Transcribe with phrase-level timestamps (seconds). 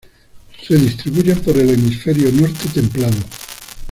[0.67, 3.17] Se distribuyen por el hemisferio norte templado.